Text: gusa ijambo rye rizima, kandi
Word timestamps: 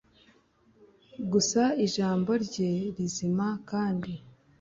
gusa 1.31 1.61
ijambo 1.85 2.31
rye 2.45 2.71
rizima, 2.95 3.47
kandi 3.69 4.11